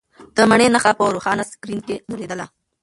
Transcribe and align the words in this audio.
د 0.35 0.37
مڼې 0.49 0.67
نښه 0.73 0.91
په 0.97 1.03
روښانه 1.15 1.43
سکرین 1.51 1.79
کې 1.87 1.95
ځلېدله. 2.11 2.45